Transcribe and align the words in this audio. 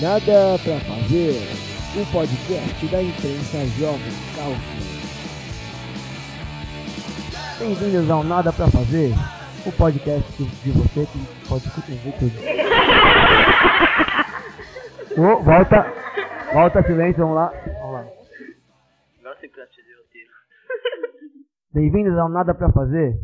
Nada 0.00 0.56
pra 0.62 0.78
fazer, 0.78 1.34
o 1.98 2.12
podcast 2.12 2.86
da 2.86 3.02
imprensa 3.02 3.66
jovem 3.80 4.12
Calcio. 4.36 4.78
Bem-vindos 7.58 8.08
ao 8.08 8.22
Nada 8.22 8.52
pra 8.52 8.68
fazer, 8.68 9.12
o 9.66 9.72
podcast 9.72 10.44
de 10.44 10.70
você 10.70 11.04
que 11.04 11.48
pode 11.48 11.68
ver 11.68 12.18
tudo. 12.18 12.32
Oh, 15.20 15.42
volta, 15.42 15.84
volta 16.52 16.80
silêncio, 16.84 17.18
vamos 17.22 17.34
lá. 17.34 17.52
Vamos 17.80 17.92
lá. 17.92 18.06
Bem-vindos 21.72 22.16
ao 22.16 22.28
Nada 22.28 22.54
pra 22.54 22.70
fazer, 22.70 23.18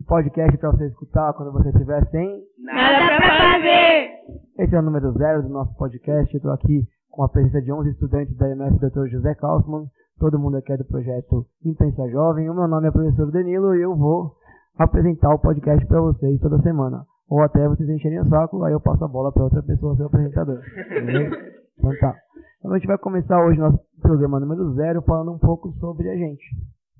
o 0.00 0.04
podcast 0.04 0.58
pra 0.58 0.72
você 0.72 0.88
escutar 0.88 1.32
quando 1.34 1.52
você 1.52 1.68
estiver 1.68 2.04
sem 2.10 2.42
Nada 2.66 3.16
pra 3.16 3.52
fazer! 3.52 4.10
Esse 4.58 4.74
é 4.74 4.78
o 4.80 4.82
número 4.82 5.12
zero 5.12 5.40
do 5.44 5.48
nosso 5.48 5.72
podcast. 5.76 6.34
Eu 6.34 6.38
estou 6.38 6.50
aqui 6.50 6.82
com 7.12 7.22
a 7.22 7.28
presença 7.28 7.62
de 7.62 7.72
11 7.72 7.90
estudantes 7.90 8.36
da 8.36 8.48
IMF 8.48 8.76
Dr. 8.80 9.06
José 9.06 9.36
Kaufmann. 9.36 9.86
Todo 10.18 10.38
mundo 10.38 10.56
aqui 10.56 10.72
é 10.72 10.76
do 10.76 10.84
projeto 10.84 11.46
Impensa 11.64 12.08
Jovem. 12.10 12.50
O 12.50 12.54
meu 12.54 12.66
nome 12.66 12.88
é 12.88 12.90
professor 12.90 13.30
Danilo 13.30 13.76
e 13.76 13.82
eu 13.82 13.94
vou 13.94 14.34
apresentar 14.76 15.32
o 15.32 15.38
podcast 15.38 15.86
para 15.86 16.00
vocês 16.00 16.40
toda 16.40 16.60
semana. 16.62 17.04
Ou 17.30 17.40
até 17.40 17.68
vocês 17.68 17.88
encherem 17.88 18.18
o 18.18 18.28
saco, 18.28 18.60
aí 18.64 18.72
eu 18.72 18.80
passo 18.80 19.04
a 19.04 19.08
bola 19.08 19.30
para 19.30 19.44
outra 19.44 19.62
pessoa, 19.62 19.94
seu 19.94 20.06
apresentador. 20.06 20.60
Beleza? 20.88 21.36
Então 21.78 21.92
tá. 22.00 22.16
Então 22.58 22.72
a 22.72 22.78
gente 22.78 22.88
vai 22.88 22.98
começar 22.98 23.44
hoje 23.44 23.60
nosso 23.60 23.78
programa 24.02 24.40
número 24.40 24.74
zero 24.74 25.02
falando 25.02 25.32
um 25.32 25.38
pouco 25.38 25.70
sobre 25.74 26.10
a 26.10 26.16
gente, 26.16 26.42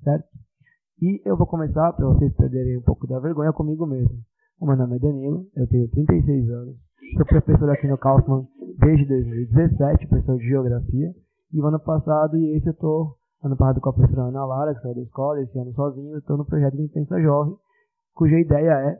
certo? 0.01 0.29
E 1.01 1.21
eu 1.25 1.35
vou 1.35 1.45
começar, 1.45 1.91
para 1.91 2.05
vocês 2.05 2.33
perderem 2.37 2.77
um 2.77 2.83
pouco 2.83 3.05
da 3.05 3.19
vergonha, 3.19 3.51
comigo 3.51 3.85
mesmo. 3.85 4.15
O 4.59 4.65
meu 4.65 4.75
nome 4.75 4.95
é 4.95 4.99
Danilo, 4.99 5.45
eu 5.55 5.67
tenho 5.67 5.87
36 5.87 6.49
anos, 6.49 6.75
sou 7.15 7.25
professor 7.27 7.69
aqui 7.69 7.87
no 7.87 7.95
Kaufman 7.95 8.47
desde 8.79 9.05
2017, 9.05 10.07
professor 10.07 10.35
de 10.35 10.47
Geografia. 10.47 11.13
E 11.53 11.61
o 11.61 11.67
ano 11.67 11.79
passado, 11.79 12.35
e 12.35 12.57
esse 12.57 12.65
eu 12.65 12.73
estou, 12.73 13.17
ano 13.43 13.55
passado 13.55 13.79
com 13.79 13.89
a 13.89 13.93
professora 13.93 14.29
Ana 14.29 14.45
Lara, 14.45 14.73
que 14.73 14.81
saiu 14.81 14.95
da 14.95 15.01
escola, 15.01 15.41
esse 15.41 15.59
ano 15.59 15.71
sozinho, 15.73 16.17
estou 16.17 16.37
no 16.37 16.45
projeto 16.45 16.75
do 16.75 16.81
Imprensa 16.81 17.21
Jovem, 17.21 17.55
cuja 18.15 18.39
ideia 18.39 18.71
é 18.71 18.99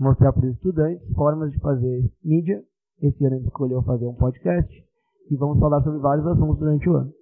mostrar 0.00 0.32
para 0.32 0.44
os 0.44 0.54
estudantes 0.56 1.14
formas 1.14 1.52
de 1.52 1.60
fazer 1.60 2.10
mídia. 2.24 2.60
Esse 3.00 3.24
ano 3.24 3.36
a 3.36 3.38
gente 3.38 3.46
escolheu 3.46 3.80
fazer 3.82 4.04
um 4.04 4.14
podcast 4.14 4.84
e 5.30 5.36
vamos 5.36 5.60
falar 5.60 5.80
sobre 5.84 6.00
vários 6.00 6.26
assuntos 6.26 6.58
durante 6.58 6.88
o 6.88 6.96
ano. 6.96 7.12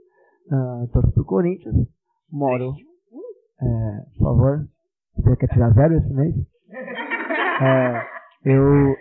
Uh, 0.46 0.88
torço 0.94 1.12
pro 1.12 1.26
Corinthians, 1.26 1.86
moro. 2.32 2.72
É, 3.60 4.00
por 4.16 4.24
favor, 4.24 4.68
você 5.14 5.36
quer 5.36 5.48
tirar 5.48 5.74
zero 5.74 5.94
esse 5.94 6.12
mês? 6.14 6.55
É, 7.60 8.06
eu, 8.44 8.96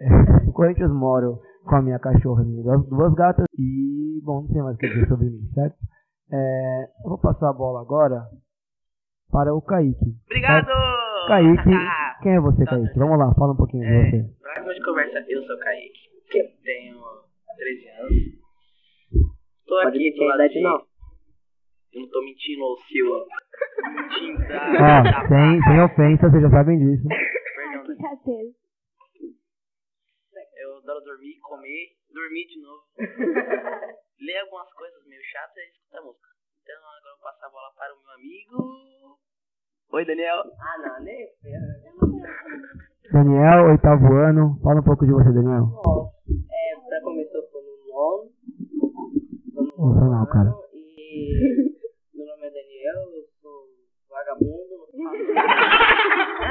no 0.46 0.52
Corinthians, 0.52 0.90
moro 0.92 1.40
com 1.64 1.76
a 1.76 1.82
minha 1.82 1.98
cachorra 1.98 2.42
e 2.42 2.46
minhas 2.46 2.86
duas 2.88 3.14
gatas. 3.14 3.46
E, 3.58 4.20
bom, 4.24 4.42
não 4.42 4.48
sei 4.48 4.62
mais 4.62 4.76
o 4.76 4.78
que 4.78 4.88
dizer 4.88 5.08
sobre 5.08 5.26
mim, 5.26 5.48
certo? 5.54 5.76
É, 6.32 6.84
eu 7.04 7.10
vou 7.10 7.18
passar 7.18 7.50
a 7.50 7.52
bola 7.52 7.80
agora 7.80 8.22
para 9.30 9.54
o 9.54 9.62
Kaique. 9.62 10.16
Obrigado! 10.26 10.68
Kaique, 11.28 11.70
quem 12.22 12.34
é 12.34 12.40
você, 12.40 12.64
Kaique? 12.64 12.98
Vamos 12.98 13.18
lá, 13.18 13.34
fala 13.34 13.52
um 13.52 13.56
pouquinho 13.56 13.84
é, 13.84 14.04
de 14.04 14.10
você. 14.10 14.34
Pra 14.40 14.72
de 14.72 14.84
conversa, 14.84 15.24
eu 15.28 15.42
sou 15.42 15.56
o 15.56 15.58
Kaique. 15.58 16.10
Tenho 16.64 16.96
13 17.56 17.88
anos. 17.88 18.40
Tô 19.66 19.82
Pode 19.82 19.88
aqui 19.88 20.14
do 20.16 20.24
lado 20.24 20.34
idade 20.36 20.54
de... 20.54 20.62
não. 20.62 20.90
Eu 21.92 22.02
não 22.02 22.08
tô 22.08 22.22
mentindo, 22.22 22.62
ô 22.62 22.76
Silva. 22.86 23.24
Tinta. 24.16 24.54
Ó, 24.80 25.28
sem, 25.28 25.62
sem 25.62 25.80
ofensa, 25.82 26.30
vocês 26.30 26.42
já 26.42 26.50
sabem 26.50 26.78
disso. 26.78 27.08
Certeza. 28.30 28.54
Eu 30.62 30.76
adoro 30.78 31.00
dormir, 31.00 31.40
comer, 31.40 31.96
dormir 32.14 32.46
de 32.46 32.60
novo. 32.62 32.84
Ler 34.22 34.38
algumas 34.42 34.72
coisas 34.74 35.04
meio 35.06 35.20
chatas 35.24 35.56
e 35.56 35.70
escutar 35.70 36.00
música. 36.02 36.28
Então 36.62 36.76
agora 36.78 37.10
eu 37.10 37.16
vou 37.16 37.24
passar 37.24 37.46
a 37.46 37.50
bola 37.50 37.72
para 37.74 37.92
o 37.92 37.98
meu 37.98 38.12
amigo. 38.14 39.18
Oi, 39.90 40.04
Daniel. 40.06 40.44
Ah, 40.60 40.78
não, 40.78 41.04
nem 41.04 41.26
Daniel, 43.10 43.70
oitavo 43.70 44.14
ano. 44.14 44.60
Fala 44.62 44.78
um 44.78 44.84
pouco 44.84 45.04
de 45.04 45.12
você, 45.12 45.32
Daniel. 45.32 45.66
Bom, 45.82 46.12
é, 46.30 46.88
pra 46.88 47.00
começar 47.02 47.36
eu 47.36 47.50
tô 47.50 47.60
no 47.60 47.74
nono. 47.88 48.30
Tô 49.54 49.62
no 49.62 49.76
Não 49.76 49.98
foi 49.98 50.08
mal, 50.08 50.26
cara. 50.28 50.54
E 50.72 51.74
meu 52.14 52.26
nome 52.26 52.46
é 52.46 52.50
Daniel, 52.50 53.10
eu 53.10 53.26
sou 53.42 53.66
vagabundo, 54.08 54.86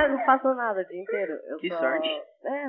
não 0.07 0.17
faço, 0.17 0.17
é, 0.17 0.17
não 0.17 0.25
faço 0.25 0.55
nada 0.55 0.81
o 0.81 0.85
dia 0.85 1.01
inteiro. 1.01 1.33
Eu 1.45 1.57
Que 1.57 1.69
só- 1.69 1.79
sorte. 1.79 2.09
É. 2.45 2.65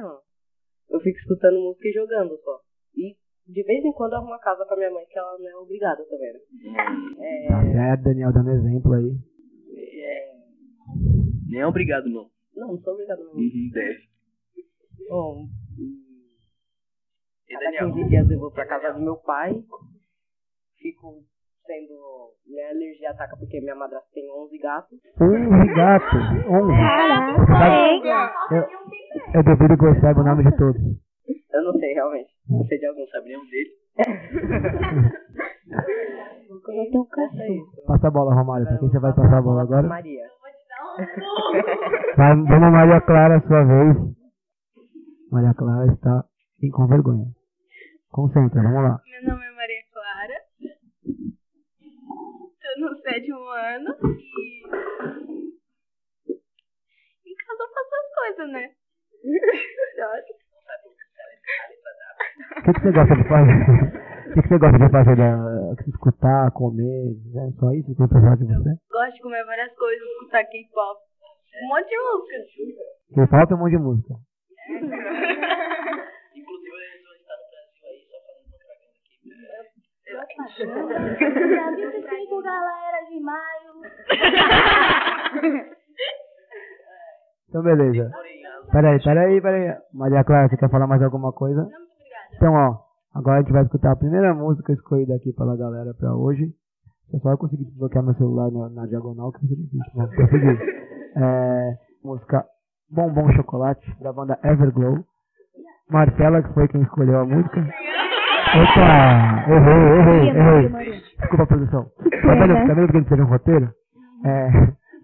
Eu 0.90 1.00
fico 1.00 1.18
escutando 1.18 1.60
música 1.60 1.88
e 1.88 1.92
jogando 1.92 2.36
só. 2.42 2.60
E 2.96 3.16
de 3.46 3.62
vez 3.62 3.84
em 3.84 3.92
quando 3.92 4.12
eu 4.12 4.18
arrumo 4.18 4.34
a 4.34 4.38
casa 4.40 4.64
pra 4.66 4.76
minha 4.76 4.90
mãe, 4.90 5.04
que 5.06 5.18
ela 5.18 5.38
não 5.38 5.48
é 5.48 5.56
obrigada 5.56 6.04
também, 6.08 6.32
né? 6.32 6.40
É, 7.18 7.48
Tá 7.48 7.62
certo, 7.72 8.02
Daniel, 8.04 8.32
dando 8.32 8.50
exemplo 8.50 8.92
aí. 8.94 9.10
É. 9.76 10.32
Nem 11.48 11.64
obrigado, 11.64 12.08
não. 12.08 12.28
não, 12.56 12.68
não 12.74 12.78
sou 12.80 12.94
obrigada 12.94 13.22
não. 13.24 13.32
Uhum, 13.34 13.70
deve. 13.72 14.00
Bom, 15.08 15.46
E 17.48 17.52
Cada 17.54 17.64
Daniel? 17.64 17.92
15 17.94 18.08
dias 18.08 18.30
eu 18.30 18.38
vou 18.38 18.50
pra 18.52 18.66
casa 18.66 18.92
do 18.96 19.00
meu 19.04 19.16
pai. 19.16 19.52
Fico 20.76 21.24
sendo. 21.70 22.34
Minha 22.46 22.70
alergia 22.70 23.10
ataca 23.10 23.36
porque 23.36 23.60
minha 23.60 23.76
madrasta 23.76 24.08
tem 24.12 24.28
11 24.28 24.58
gatos. 24.58 24.98
11 25.20 25.74
gatos. 25.74 26.20
11. 26.50 26.72
Caraca! 27.46 28.32
Eu, 28.50 28.64
eu 29.34 29.42
duvido 29.44 29.76
que 29.78 29.84
você 29.84 30.00
saiba 30.00 30.20
o 30.20 30.24
nome 30.24 30.42
de 30.44 30.56
todos. 30.56 30.82
Eu 31.52 31.62
não 31.64 31.72
sei 31.78 31.94
realmente. 31.94 32.30
Não 32.48 32.64
sei 32.64 32.78
de 32.78 32.86
algum. 32.86 33.06
Sabe 33.06 33.28
nenhum 33.28 33.44
dele. 33.46 33.70
Eu 36.50 36.60
tenho 36.66 37.02
um 37.02 37.06
cachorro. 37.06 37.86
Passa 37.86 38.08
a 38.08 38.10
bola, 38.10 38.34
Romário. 38.34 38.66
Pra 38.66 38.78
quem 38.78 38.88
você 38.88 38.98
vai 38.98 39.14
passar 39.14 39.38
a 39.38 39.42
bola 39.42 39.62
agora? 39.62 39.86
Maria. 39.86 40.26
Vai, 42.16 42.34
vamos, 42.34 42.72
Maria 42.72 43.00
Clara, 43.02 43.40
sua 43.46 43.64
vez. 43.64 43.96
Maria 45.30 45.54
Clara 45.54 45.92
está 45.92 46.24
em 46.62 46.70
com 46.70 46.88
vergonha. 46.88 47.26
Concentra, 48.10 48.60
vamos 48.60 48.82
lá. 48.82 49.00
Meu 49.06 49.30
nome 49.30 49.46
é 49.46 49.50
Maria 49.52 49.82
Clara. 49.92 50.34
Tô 52.70 52.80
no 52.80 52.94
sétimo 53.00 53.40
ano 53.48 53.96
e. 54.06 54.62
Em 57.26 57.34
casa 57.34 57.62
eu 57.62 57.68
faço 57.74 57.94
as 57.96 58.08
coisas, 58.14 58.48
né? 58.52 58.70
O 62.58 62.62
que, 62.62 62.72
que 62.72 62.80
você 62.80 62.92
gosta 62.92 63.16
de 63.16 63.24
fazer? 63.28 63.50
O 63.50 64.34
que, 64.34 64.42
que 64.42 64.48
você 64.48 64.58
gosta 64.58 64.78
de 64.78 64.88
fazer? 64.90 65.16
Da, 65.16 65.74
escutar, 65.88 66.50
comer? 66.52 67.10
É 67.34 67.50
só 67.58 67.72
isso 67.72 67.90
que 67.90 67.96
tem 67.96 68.06
pra 68.08 68.20
falar 68.20 68.36
de 68.36 68.44
você? 68.44 68.70
Gosto 68.88 69.14
de 69.14 69.22
comer 69.22 69.44
várias 69.46 69.74
coisas, 69.74 70.08
escutar 70.08 70.44
K-pop. 70.44 71.00
Um 71.62 71.68
monte 71.68 71.88
de 71.88 71.98
música. 71.98 73.26
Falta 73.30 73.52
é 73.52 73.56
um 73.56 73.60
monte 73.60 73.72
de 73.72 73.78
música. 73.78 74.14
Inclusive, 76.36 76.76
eles 76.76 77.02
vão 77.02 77.14
estar 77.18 77.34
no 77.34 77.50
Brasil 77.50 77.82
aí, 77.82 78.06
só 78.06 78.16
fazendo 78.22 78.46
propaganda 78.54 78.94
aqui. 80.22 80.39
Dia 80.56 81.70
25, 81.76 82.42
galera, 82.42 83.04
de 83.08 83.20
maio. 83.20 83.70
Então, 87.48 87.62
beleza. 87.62 88.10
Peraí, 88.70 89.02
peraí, 89.02 89.40
peraí. 89.40 89.76
Maria 89.92 90.24
Clara, 90.24 90.48
você 90.48 90.56
quer 90.56 90.70
falar 90.70 90.86
mais 90.86 91.02
alguma 91.02 91.32
coisa? 91.32 91.62
Muito 91.62 91.74
obrigada. 91.74 92.36
Então, 92.36 92.54
ó, 92.54 92.78
agora 93.14 93.38
a 93.38 93.42
gente 93.42 93.52
vai 93.52 93.64
escutar 93.64 93.92
a 93.92 93.96
primeira 93.96 94.34
música 94.34 94.72
escolhida 94.72 95.14
aqui 95.14 95.32
pela 95.32 95.56
galera 95.56 95.92
pra 95.94 96.14
hoje. 96.14 96.52
Eu 97.12 97.36
consegui 97.38 97.64
desbloquear 97.64 98.04
meu 98.04 98.14
celular 98.14 98.50
na, 98.52 98.68
na 98.68 98.86
diagonal, 98.86 99.32
que 99.32 99.40
vai 99.40 99.48
ser 99.48 99.56
difícil. 99.56 100.16
Conseguir. 100.16 100.80
É, 101.16 101.78
música 102.04 102.46
Bombom 102.88 103.32
Chocolate, 103.32 103.84
da 104.00 104.12
banda 104.12 104.38
Everglow. 104.44 105.04
Marcela, 105.90 106.40
que 106.40 106.54
foi 106.54 106.68
quem 106.68 106.82
escolheu 106.82 107.18
a 107.18 107.24
música. 107.24 107.66
Opa! 108.50 109.46
Errei, 109.46 109.82
errei, 109.98 110.22
errei. 110.30 110.64
Desculpa, 111.20 111.46
produção. 111.46 111.84
Tá 111.84 112.34
vendo, 112.34 112.54
tá 112.66 112.74
vendo 112.74 112.90
que 112.90 112.96
a 112.96 113.00
gente 113.00 113.08
fez 113.08 113.20
um 113.20 113.24
roteiro? 113.24 113.72
É, 114.26 114.48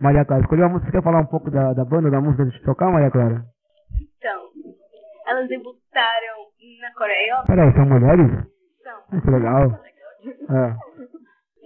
Maria 0.00 0.24
Clara, 0.24 0.42
escolheu 0.42 0.66
a 0.66 0.68
música. 0.68 0.90
Você 0.90 0.96
quer 0.96 1.02
falar 1.04 1.20
um 1.20 1.26
pouco 1.26 1.48
da, 1.50 1.72
da 1.72 1.84
banda, 1.84 2.10
da 2.10 2.20
música 2.20 2.44
de 2.44 2.60
tocar, 2.62 2.90
Maria 2.90 3.10
Clara? 3.10 3.44
Então, 4.18 4.50
elas 5.26 5.48
debutaram 5.48 6.36
na 6.80 6.92
Coreia. 6.94 7.42
Peraí, 7.46 7.72
são 7.72 7.86
mulheres? 7.86 8.26
São. 8.82 8.98
Ah, 9.12 9.20
que 9.20 9.30
legal. 9.30 9.62
É, 9.62 10.74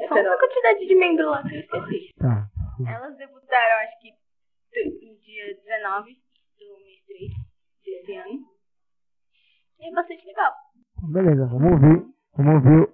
Só 0.08 0.14
uma 0.14 0.38
quantidade 0.38 0.86
de 0.86 0.94
membros 0.94 1.30
lá 1.30 1.42
que 1.42 1.54
eu 1.54 1.60
esqueci. 1.60 2.14
tá. 2.18 2.46
Elas 2.86 3.16
debutaram, 3.16 3.76
acho 3.84 3.98
que 4.00 4.10
no 5.06 5.14
dia 5.20 5.44
19 5.64 6.10
do 6.58 6.66
mês 6.84 7.00
3 7.06 7.30
desse 7.84 8.16
ano. 8.16 8.40
E 9.80 9.88
é 9.88 9.92
bastante 9.94 10.26
legal. 10.26 10.52
Beleza, 11.02 11.46
vamos 11.46 11.72
ouvir. 11.72 12.04
Vamos 12.36 12.54
ouvir 12.56 12.88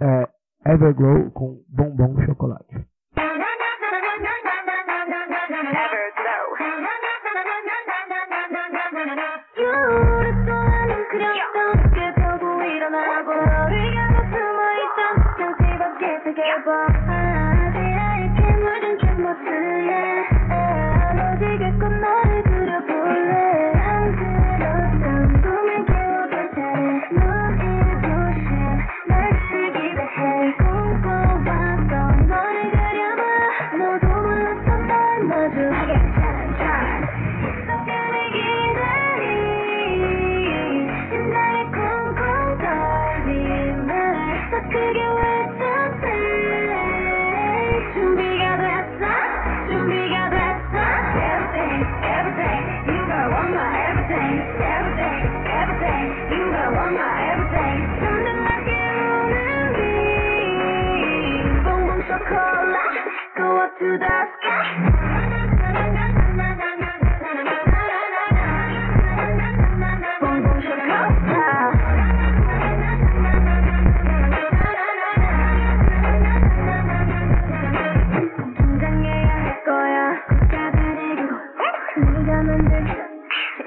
é, 0.00 0.28
Everglow 0.72 1.30
com 1.32 1.60
bombom 1.68 2.14
chocolate. 2.26 2.86
유 9.58 10.15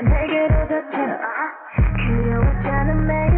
내게로 0.02 0.68
덮쳐 0.68 0.98
그려왔잖아 2.06 2.94
매 2.94 3.29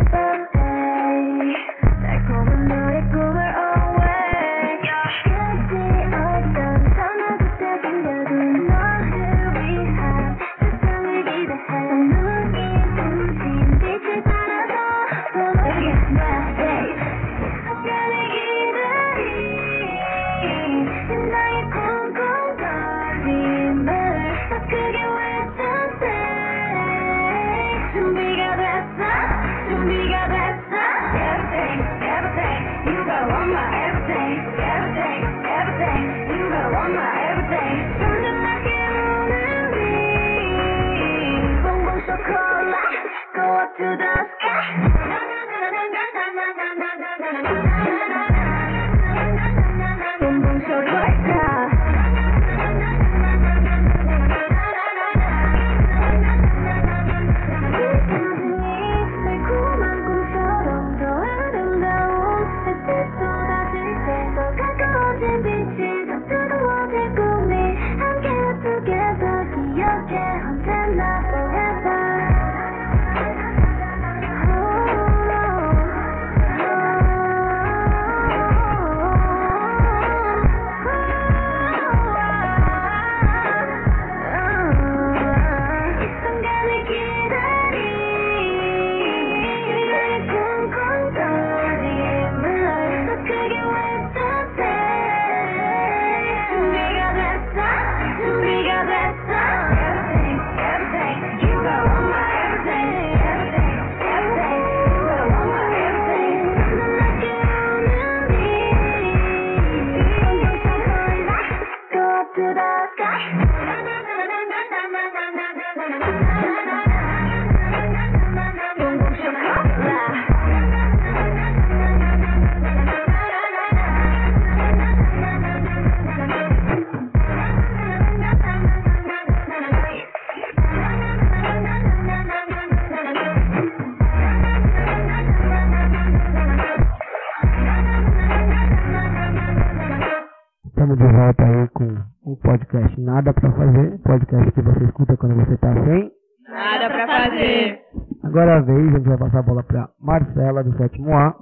podcast 142.72 143.02
Nada 143.02 143.34
Pra 143.34 143.52
Fazer, 143.52 144.00
podcast 144.00 144.52
que 144.54 144.62
você 144.62 144.86
escuta 144.86 145.18
quando 145.18 145.36
você 145.36 145.58
tá 145.58 145.74
sem. 145.74 146.12
Nada 146.48 146.88
pra 146.90 147.06
fazer. 147.08 147.82
Agora 148.24 148.52
é 148.52 148.58
a 148.58 148.62
vez, 148.62 148.88
a 148.88 148.98
gente 148.98 149.08
vai 149.10 149.18
passar 149.18 149.40
a 149.40 149.44
bola 149.44 149.64
pra 149.64 149.90
Marcela, 150.00 150.64
do 150.64 150.78
sétimo 150.78 151.14
A, 151.14 151.36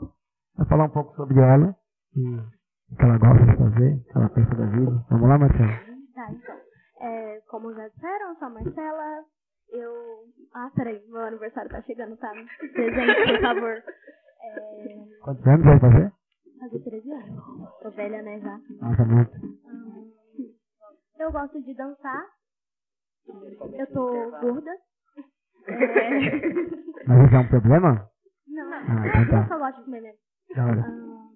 vai 0.58 0.68
falar 0.68 0.86
um 0.86 0.90
pouco 0.90 1.14
sobre 1.16 1.40
ela, 1.40 1.76
e 2.16 2.36
o 2.36 2.96
que 2.96 3.04
ela 3.04 3.18
gosta 3.20 3.46
de 3.46 3.58
fazer, 3.58 3.94
o 3.94 4.04
que 4.04 4.18
ela 4.18 4.30
pensa 4.30 4.56
da 4.56 4.66
vida. 4.66 5.06
Vamos 5.12 5.30
lá, 5.30 5.38
Marcela? 5.38 5.70
Tá, 6.16 6.32
então. 6.32 6.56
É, 7.02 7.40
como 7.48 7.74
já 7.76 7.88
disseram, 7.90 8.30
eu 8.30 8.36
sou 8.36 8.48
a 8.48 8.52
Marcela. 8.52 9.24
Eu. 9.72 9.94
Ah, 10.56 10.72
peraí, 10.76 11.00
meu 11.10 11.22
aniversário 11.22 11.70
tá 11.70 11.80
chegando, 11.84 12.18
tá? 12.18 12.32
Presente, 12.74 13.34
por 13.34 13.42
favor. 13.42 13.84
É, 14.42 15.06
Quantos 15.24 15.46
anos 15.48 15.64
vai 15.66 15.80
fazer? 15.80 16.12
fazer 16.60 16.80
13 16.80 17.12
anos. 17.14 17.44
Tô 17.84 17.90
velha, 17.92 18.22
né, 18.24 18.40
já. 18.40 18.60
Nossa, 18.82 19.06
muito. 19.06 19.32
Eu 21.20 21.32
gosto 21.32 21.62
de 21.62 21.74
dançar. 21.76 22.26
Eu 23.28 23.88
tô 23.94 24.32
gorda. 24.32 24.72
É, 25.68 26.10
Mas 27.08 27.26
isso 27.28 27.36
é 27.36 27.40
um 27.40 27.48
problema? 27.50 28.10
Não, 28.48 28.74
Ah, 28.74 29.08
então 29.08 29.22
eu 29.22 29.30
tá. 29.32 29.48
só 29.48 29.60
gosto 29.60 29.78
de 29.80 29.86
comer 29.86 30.02
mesmo. 30.02 30.20
Da. 30.56 30.64
Ah, 30.64 31.30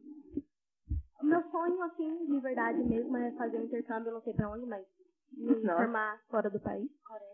o 1.21 1.25
meu 1.25 1.43
sonho, 1.51 1.81
assim, 1.83 2.25
de 2.27 2.39
verdade 2.39 2.83
mesmo, 2.83 3.15
é 3.17 3.31
fazer 3.33 3.57
um 3.59 3.63
intercâmbio, 3.65 4.11
não 4.13 4.21
sei 4.21 4.33
pra 4.33 4.49
onde, 4.49 4.65
mas 4.65 4.85
me 5.37 5.61
formar 5.61 6.19
fora 6.29 6.49
do 6.49 6.59
país. 6.59 6.89
Coreia. 7.05 7.33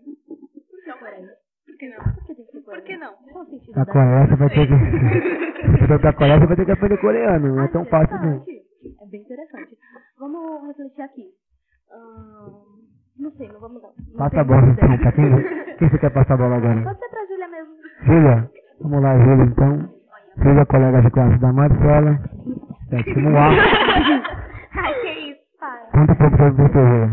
Por 0.67 0.83
que 0.83 0.93
Coreia? 0.99 1.37
Por 1.65 1.77
que 1.77 1.89
não? 1.89 2.03
Por 2.13 2.23
que 2.25 2.35
tem 2.35 2.45
que 2.45 2.51
ser 2.51 2.61
Coreia? 2.63 2.81
Por 2.81 2.87
que 2.87 2.97
não? 2.97 3.13
Qual 3.31 3.43
o 3.45 3.49
sentido 3.49 3.73
da- 3.75 3.85
Coreia 3.85 4.27
você 4.27 4.35
vai 4.35 4.49
ter 4.49 4.67
que. 4.67 4.73
Se 5.79 5.87
for 5.87 5.99
pra 6.01 6.13
Coreia 6.13 6.39
você 6.39 6.47
vai 6.47 6.55
ter 6.57 6.65
que 6.65 6.71
aprender 6.71 6.97
coreano, 7.01 7.47
não 7.55 7.63
é 7.63 7.67
tão 7.69 7.85
fácil 7.85 8.17
não. 8.19 8.45
É 9.01 9.05
bem 9.07 9.21
interessante. 9.21 9.77
Vamos 10.17 10.67
refletir 10.67 11.01
aqui. 11.01 11.28
Não 13.39 13.45
sei, 13.45 13.53
não 13.53 13.59
vamos 13.61 13.81
não. 13.81 13.93
não 14.09 14.17
Passa 14.17 14.41
a 14.41 14.43
bola 14.43 14.67
então, 14.67 14.97
pra 14.97 15.11
quem, 15.13 15.77
quem 15.77 15.89
você 15.89 15.99
quer 15.99 16.09
passar 16.13 16.33
a 16.33 16.37
bola 16.37 16.57
agora? 16.57 16.83
Pode 16.83 16.99
ser 16.99 17.09
pra 17.09 17.25
Júlia 17.25 17.47
mesmo. 17.47 17.75
Júlia, 18.05 18.51
vamos 18.81 19.01
lá, 19.01 19.17
Júlia, 19.17 19.45
então. 19.45 19.99
Júlia, 20.43 20.65
colega 20.65 21.01
de 21.01 21.11
classe 21.11 21.39
da 21.39 21.53
Marcela, 21.53 22.19
sétimo 22.89 23.29
A. 23.37 23.47
Ai, 24.81 24.93
que 25.01 25.11
isso, 25.31 25.41
pai. 25.57 25.85
Conta 25.91 26.11
um 26.11 26.15
pouco 26.17 26.37
sobre 26.37 26.63
você, 26.63 26.73
Júlia. 26.73 27.09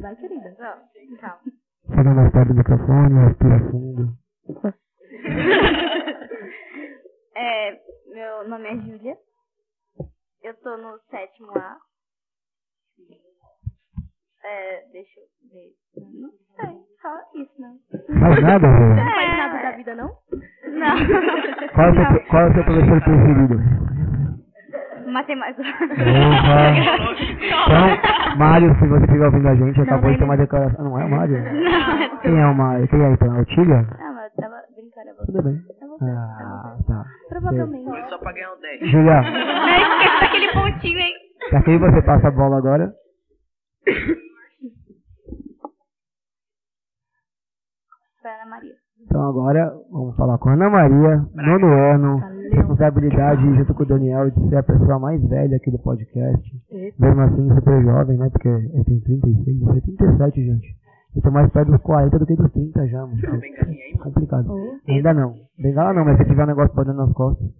Vai, 0.00 0.16
querida. 0.16 0.56
Calma. 1.20 1.42
Chega 1.94 2.14
mais 2.14 2.32
perto 2.32 2.48
do 2.48 2.54
microfone, 2.54 3.26
respira 3.26 3.58
fundo. 3.70 4.12
É, 7.34 7.80
meu 8.12 8.46
nome 8.46 8.68
é 8.68 8.76
Júlia. 8.76 9.16
Eu 10.42 10.54
tô 10.60 10.76
no 10.76 10.98
sétimo 11.10 11.50
A. 11.56 11.78
É, 14.44 14.82
deixa 14.92 15.20
eu 15.20 15.26
ver. 15.52 15.70
Não 16.20 16.30
sei, 16.56 16.76
só 17.00 17.10
isso, 17.40 17.60
né? 17.60 17.70
Mais 18.20 18.42
nada? 18.42 18.66
Não 18.68 18.96
faz 18.96 19.38
nada 19.38 19.62
da 19.62 19.70
vida, 19.76 19.94
não? 19.94 20.08
Não. 20.08 20.96
Qual 21.74 21.86
é 21.86 21.90
o 21.90 21.94
seu, 21.94 22.20
qual 22.28 22.42
é 22.42 22.50
o 22.50 22.54
seu 22.54 22.64
professor 22.64 23.00
preferido? 23.02 23.56
Matemática. 25.12 25.62
Então, 27.42 28.36
Mário, 28.38 28.74
se 28.78 28.86
você 28.86 29.04
estiver 29.04 29.26
ouvindo 29.26 29.48
a 29.48 29.54
gente, 29.54 29.80
acabou 29.80 30.10
de 30.10 30.18
ter 30.18 30.24
uma 30.24 30.36
declaração. 30.36 30.76
Ah, 30.80 30.84
não 30.84 30.98
é 31.00 31.04
o 31.04 31.10
Mário? 31.10 31.36
Não, 31.42 32.18
Quem 32.20 32.40
é 32.40 32.46
o 32.46 32.54
Mário? 32.54 32.88
Quem 32.88 33.02
é 33.02 33.10
então? 33.12 33.36
É 33.36 33.40
o 33.40 33.44
Tilha? 33.44 33.86
Ah, 33.98 34.12
mas 34.12 34.32
tava 34.34 34.56
brincando. 34.74 35.08
é 35.08 35.12
você. 35.14 35.26
Tudo 35.26 35.42
bem. 35.42 35.60
É 35.82 35.86
você. 35.86 36.04
Ah, 36.04 36.76
tá. 36.88 37.04
Provavelmente. 37.28 37.84
Foi 37.84 38.02
só 38.08 38.18
pra 38.18 38.32
ganhar 38.32 38.52
um 38.54 38.60
10. 38.60 38.90
Júlia, 38.90 39.20
Não 39.20 39.68
esqueça 39.68 40.20
daquele 40.20 40.52
pontinho, 40.52 40.98
hein? 40.98 41.14
pra 41.50 41.62
quem 41.62 41.78
você 41.78 42.02
passa 42.02 42.28
a 42.28 42.30
bola 42.30 42.56
agora? 42.58 42.92
Pra 48.22 48.34
Ana 48.36 48.46
Maria. 48.50 48.74
Então 49.00 49.28
agora 49.28 49.74
vamos 49.90 50.14
falar 50.16 50.38
com 50.38 50.48
a 50.48 50.52
Ana 50.52 50.70
Maria, 50.70 51.26
nono 51.34 51.66
ano, 51.66 52.18
responsabilidade 52.52 53.42
junto 53.42 53.74
com 53.74 53.82
o 53.82 53.86
Daniel 53.86 54.30
de 54.30 54.48
ser 54.48 54.56
a 54.56 54.62
pessoa 54.62 54.98
mais 55.00 55.20
velha 55.28 55.56
aqui 55.56 55.70
do 55.72 55.78
podcast. 55.80 56.62
Mesmo 56.98 57.20
assim, 57.20 57.52
super 57.54 57.82
jovem, 57.82 58.16
né? 58.18 58.30
Porque 58.30 58.48
eu 58.48 58.84
tenho 58.84 59.00
36, 59.02 59.60
eu 59.60 59.82
tenho 59.82 59.96
37, 59.96 60.44
gente. 60.44 60.76
Eu 61.16 61.22
tô 61.22 61.30
mais 61.32 61.50
perto 61.52 61.72
dos 61.72 61.82
40 61.82 62.18
do 62.18 62.26
que 62.26 62.36
dos 62.36 62.52
30 62.52 62.86
já, 62.86 63.00
mano. 63.04 63.14
Uma 63.26 63.38
bengalinha 63.38 63.84
aí, 63.84 63.90
É 63.92 63.98
mano. 63.98 64.04
complicado. 64.04 64.54
Ainda 64.88 65.12
não. 65.14 65.34
Bengala 65.58 65.92
não, 65.92 66.04
mas 66.04 66.16
se 66.18 66.24
tiver 66.24 66.44
um 66.44 66.46
negócio 66.46 66.74
podendo 66.74 66.98
nas 66.98 67.12
costas. 67.12 67.48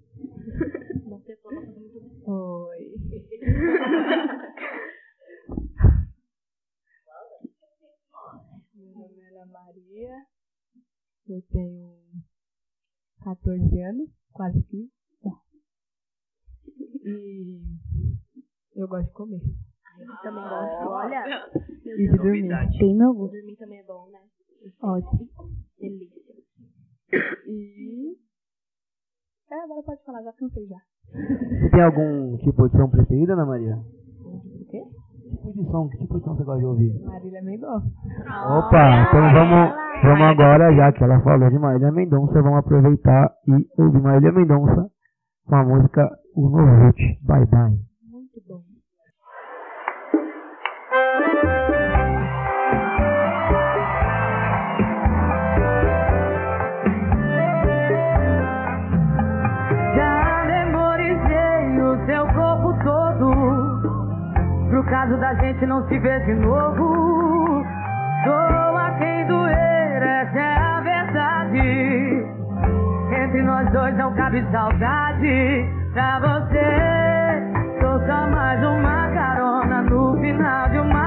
Ana 9.32 9.46
Maria. 9.46 10.26
Eu 11.32 11.42
tenho 11.50 11.94
14 13.24 13.80
anos, 13.82 14.10
quase 14.32 14.62
15. 14.64 14.90
Não. 15.24 15.38
E 17.04 17.78
eu 18.76 18.86
gosto 18.88 19.06
de 19.06 19.12
comer. 19.12 19.40
Eu 19.98 20.16
também 20.22 20.42
gosto. 20.42 20.88
Olha, 20.90 21.24
E 21.84 22.10
de 22.10 22.16
dormir. 22.16 22.48
tem 22.78 22.96
meu 22.96 23.14
gosto. 23.14 23.32
Dormir 23.32 23.56
também 23.56 23.78
é 23.78 23.84
bom, 23.84 24.08
né? 24.10 24.20
Ótimo. 24.82 25.28
Delícia. 25.78 26.22
E. 27.46 28.16
É, 29.50 29.54
agora 29.64 29.82
pode 29.82 30.02
falar, 30.04 30.22
já 30.22 30.32
cansei 30.32 30.66
já. 30.66 30.78
Você 31.12 31.70
tem 31.70 31.82
algum 31.82 32.36
tipo 32.38 32.68
de 32.68 32.76
som 32.76 32.88
preferido, 32.90 33.32
Ana 33.32 33.44
Maria? 33.46 33.76
Tipo 35.32 35.52
de 35.52 35.70
som, 35.70 35.88
que 35.88 35.98
tipo 35.98 36.18
de 36.18 36.24
som 36.24 36.36
você 36.36 36.44
gosta 36.44 36.60
de 36.60 36.66
ouvir? 36.66 36.92
Marília 37.04 37.42
Mendonça. 37.42 37.86
Opa, 38.58 39.02
então 39.08 39.32
vamos, 39.32 39.74
vamos 40.02 40.22
agora, 40.22 40.74
já 40.74 40.92
que 40.92 41.02
ela 41.04 41.20
falou 41.20 41.50
de 41.50 41.58
Marília 41.58 41.90
Mendonça, 41.90 42.42
vamos 42.42 42.58
aproveitar 42.58 43.30
e 43.48 43.82
ouvir 43.82 44.02
Marília 44.02 44.32
Mendonça 44.32 44.86
com 45.46 45.54
a 45.56 45.64
música 45.64 46.08
O 46.36 46.48
Novo 46.48 46.92
Bye 47.22 47.46
Bye. 47.46 47.91
Caso 65.12 65.16
da 65.18 65.34
gente 65.34 65.66
não 65.66 65.86
se 65.88 65.98
ver 65.98 66.24
de 66.24 66.34
novo. 66.34 67.64
Sou 68.24 68.76
a 68.76 68.90
quem 68.98 69.26
doer, 69.26 70.02
essa 70.02 70.38
é 70.38 70.56
a 70.56 70.80
verdade. 70.80 72.26
Entre 73.22 73.42
nós 73.42 73.70
dois 73.70 73.96
não 73.96 74.14
cabe 74.14 74.44
saudade. 74.50 75.66
Pra 75.92 76.20
você 76.20 77.52
Sou 77.80 78.00
só 78.06 78.26
mais 78.30 78.58
uma 78.64 79.08
carona 79.08 79.82
No 79.82 80.16
final 80.18 80.68
de 80.70 80.78
uma 80.78 81.01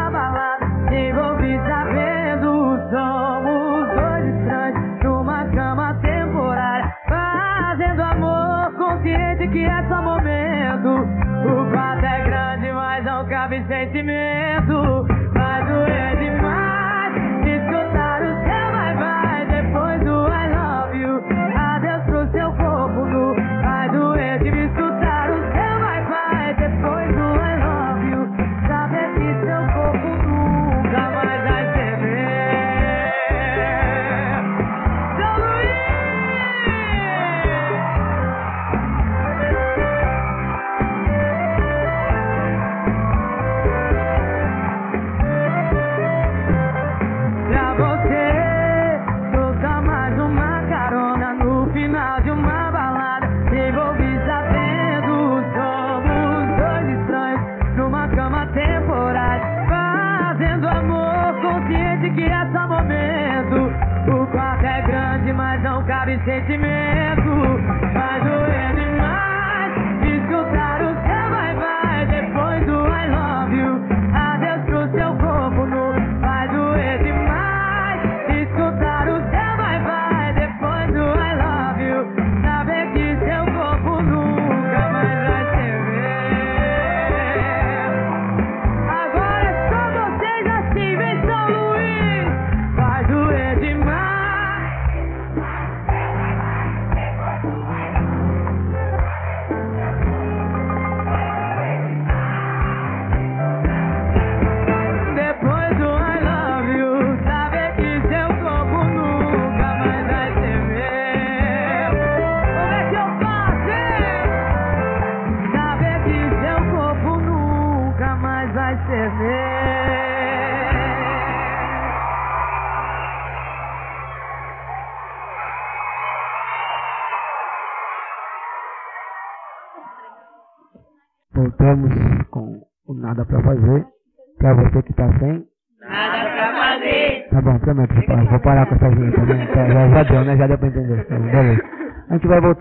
não 66.26 66.75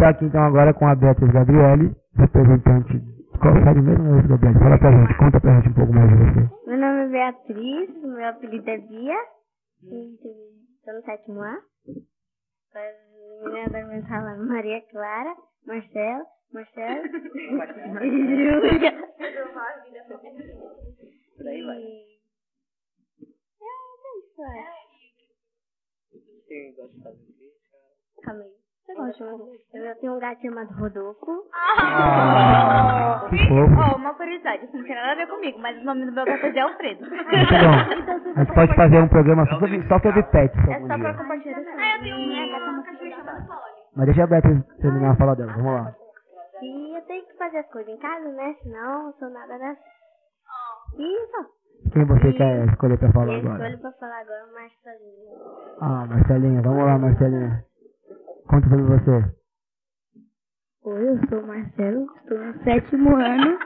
voltar 0.05 0.09
aqui 0.11 0.25
então 0.27 0.43
agora 0.43 0.75
com 0.75 0.87
a 0.87 0.95
Beatriz 0.95 1.33
Gabriele, 1.33 1.97
representante. 2.17 3.01
Qual 3.41 3.55
série 3.65 3.81
mesmo, 3.81 4.05
Beatriz 4.05 4.29
Gabriele? 4.29 4.59
Fala 4.59 4.79
pra 4.79 4.91
gente, 4.93 5.19
conta 5.19 5.41
pra 5.41 5.55
gente 5.57 5.69
um 5.69 5.75
pouco 5.75 5.93
mais 5.93 6.11
de 6.11 6.17
você. 6.17 6.67
Meu 6.67 6.79
nome 6.79 7.05
é 7.05 7.09
Beatriz, 7.09 8.03
meu 8.03 8.29
apelido 8.29 8.71
é 8.71 8.79
Bia. 8.79 9.17
Estou 9.83 10.95
no 10.95 11.03
sétimo 11.05 11.43
A. 11.43 11.59
As 12.75 12.95
meninas 13.41 13.73
da 13.73 13.85
minha 13.87 14.03
sala 14.07 14.37
Maria 14.37 14.83
Clara, 14.91 15.37
Marcelo, 15.67 16.25
Marcelo 16.53 17.07
e 17.07 18.11
Júlia. 18.61 18.93
Por 21.37 21.49
aí 21.49 21.63
vai. 21.65 21.79
E... 21.79 22.15
É, 23.61 23.65
é 23.65 24.19
isso, 24.19 24.41
eu 24.41 24.45
acho. 24.45 24.85
Você 26.45 26.75
gosta 26.77 26.95
de 26.95 27.03
fazer 27.03 27.25
crítica? 27.25 27.79
Calma 28.23 28.43
aí. 28.43 28.65
Você 28.87 28.95
gosta 28.95 29.25
Eu 30.25 30.31
um 30.31 30.31
gato 30.31 30.41
chamado 30.41 30.73
Rodolfo. 30.81 31.45
Ah, 31.53 33.27
que 33.29 33.37
fofo. 33.49 33.77
Ó, 33.77 33.97
uma 33.97 34.15
curiosidade, 34.15 34.65
isso 34.65 34.77
não 34.77 34.85
tem 34.85 34.95
nada 34.95 35.13
a 35.13 35.15
ver 35.17 35.27
comigo, 35.27 35.59
mas 35.59 35.77
o 35.81 35.85
nome 35.85 36.07
do 36.07 36.13
meu 36.13 36.25
gato 36.25 36.47
é 36.47 36.61
Alfredo. 36.61 37.01
Muito 37.03 37.27
bom. 37.27 38.35
A 38.37 38.45
gente 38.45 38.55
pode 38.55 38.75
fazer 38.75 38.99
um 38.99 39.09
programa 39.09 39.47
só 39.47 39.59
sobre, 39.59 39.83
só 39.87 40.01
sobre 40.01 40.23
pets 40.25 40.69
É 40.69 40.81
só 40.81 40.99
pra 40.99 41.15
compartilhar. 41.15 41.59
Ah, 41.59 41.97
eu 41.97 42.03
tenho 42.03 42.71
uma 42.73 42.83
cachorra 42.83 43.11
chamada 43.11 43.47
Polly. 43.47 43.85
Mas 43.97 44.07
deixa 44.07 44.25
a 44.25 44.27
Beatriz 44.27 44.65
terminar 44.81 45.11
a 45.11 45.17
fala 45.17 45.37
dela, 45.37 45.53
vamos 45.53 45.73
lá. 45.73 45.95
E 46.63 46.97
eu 46.97 47.03
tenho 47.03 47.27
que 47.27 47.37
fazer 47.37 47.59
as 47.59 47.67
coisas 47.67 47.93
em 47.95 47.99
casa, 47.99 48.29
né? 48.33 48.55
Senão 48.63 48.93
eu 48.93 49.05
não 49.05 49.13
sou 49.15 49.31
nada 49.31 49.59
dessa. 49.59 49.81
E 50.99 51.27
só. 51.31 51.91
Quem 51.93 52.05
você 52.07 52.33
quer 52.33 52.67
escolher 52.69 52.99
pra 52.99 53.13
falar 53.13 53.35
Eu 53.35 53.41
agora? 53.41 53.55
escolho 53.67 53.79
pra 53.81 53.93
falar 53.93 54.21
agora 54.21 54.45
o 54.47 54.55
Marcelinho. 54.55 55.79
Ah, 55.81 56.07
Marcelinha, 56.09 56.63
vamos 56.63 56.85
lá, 56.87 56.99
Marcelinha. 56.99 57.65
Conta 58.49 58.69
sobre 58.69 58.85
você. 58.85 59.44
Oi, 60.85 61.09
eu 61.09 61.19
sou 61.29 61.41
o 61.41 61.47
Marcelo, 61.47 62.07
estou 62.17 62.39
no 62.39 62.55
sétimo 62.63 63.17
ano. 63.17 63.59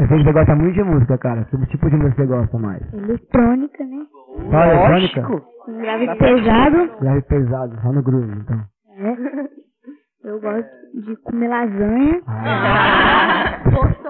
Eu 0.00 0.08
sei 0.08 0.18
que 0.18 0.24
você 0.24 0.32
gosta 0.32 0.54
muito 0.56 0.74
de 0.74 0.82
música, 0.82 1.18
cara. 1.18 1.44
Que 1.44 1.66
tipo 1.66 1.90
de 1.90 1.96
música 1.96 2.22
você 2.22 2.26
gosta 2.26 2.58
mais? 2.58 2.80
Eletrônica, 2.94 3.84
né? 3.84 4.06
Só 4.50 4.64
eletrônica? 4.64 5.20
Um 5.68 5.78
grave 5.78 6.06
pesado. 6.16 6.96
Grave 7.00 7.22
pesado, 7.22 7.80
só 7.82 7.92
no 7.92 8.02
groove, 8.02 8.32
então. 8.32 8.60
É. 8.96 10.28
Eu 10.28 10.40
gosto 10.40 10.70
de 10.94 11.16
comer 11.24 11.48
lasanha. 11.48 12.22